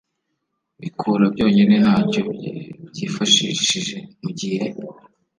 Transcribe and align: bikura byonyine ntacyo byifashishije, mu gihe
bikura 0.81 1.23
byonyine 1.33 1.75
ntacyo 1.83 2.21
byifashishije, 2.89 3.97
mu 4.21 4.29
gihe 4.39 4.65